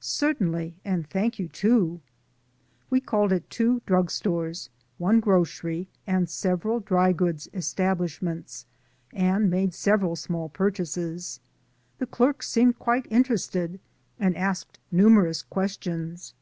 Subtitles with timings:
[0.00, 2.02] "Certainly, and thank you to."
[2.90, 4.68] We called at two drug stores,
[4.98, 8.66] one grocery and several dry goods establishments,
[9.14, 11.40] and made several small purchases.
[12.00, 13.80] The clerks seemed quite interested,
[14.20, 16.34] and asked numerous questions.